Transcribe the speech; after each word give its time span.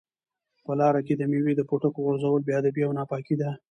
په 0.65 0.71
لاره 0.79 1.01
کې 1.07 1.13
د 1.17 1.21
مېوې 1.31 1.53
د 1.55 1.61
پوټکو 1.69 2.03
غورځول 2.05 2.41
بې 2.43 2.53
ادبي 2.59 2.81
او 2.85 2.91
ناپاکي 2.97 3.35
ده. 3.41 3.49